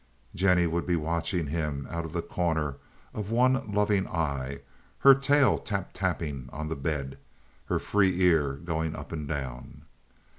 Jennie 0.33 0.65
would 0.65 0.87
be 0.87 0.95
watching 0.95 1.45
him 1.45 1.85
out 1.87 2.05
of 2.05 2.11
the 2.13 2.23
corner 2.23 2.77
of 3.13 3.29
one 3.29 3.71
loving 3.71 4.07
eye, 4.07 4.61
her 4.97 5.13
tail 5.13 5.59
tap 5.59 5.91
tapping 5.93 6.49
on 6.51 6.69
the 6.69 6.75
bed, 6.75 7.19
her 7.65 7.77
free 7.77 8.19
ear 8.19 8.53
going 8.53 8.95
up 8.95 9.11
and 9.11 9.27
down. 9.27 9.83